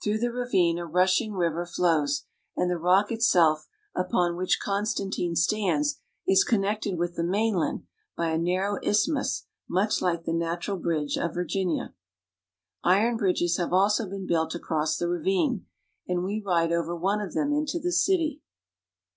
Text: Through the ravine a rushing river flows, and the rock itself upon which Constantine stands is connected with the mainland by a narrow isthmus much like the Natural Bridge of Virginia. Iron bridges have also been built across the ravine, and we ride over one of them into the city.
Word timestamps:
Through 0.00 0.18
the 0.18 0.30
ravine 0.30 0.78
a 0.78 0.86
rushing 0.86 1.32
river 1.32 1.66
flows, 1.66 2.24
and 2.56 2.70
the 2.70 2.78
rock 2.78 3.10
itself 3.10 3.66
upon 3.96 4.36
which 4.36 4.60
Constantine 4.64 5.34
stands 5.34 5.98
is 6.24 6.44
connected 6.44 6.96
with 6.96 7.16
the 7.16 7.24
mainland 7.24 7.82
by 8.16 8.28
a 8.28 8.38
narrow 8.38 8.78
isthmus 8.84 9.46
much 9.68 10.00
like 10.00 10.22
the 10.22 10.32
Natural 10.32 10.76
Bridge 10.76 11.16
of 11.18 11.34
Virginia. 11.34 11.94
Iron 12.84 13.16
bridges 13.16 13.56
have 13.56 13.72
also 13.72 14.08
been 14.08 14.24
built 14.24 14.54
across 14.54 14.96
the 14.96 15.08
ravine, 15.08 15.66
and 16.06 16.22
we 16.22 16.40
ride 16.40 16.70
over 16.70 16.94
one 16.94 17.20
of 17.20 17.34
them 17.34 17.52
into 17.52 17.80
the 17.80 17.90
city. 17.90 18.40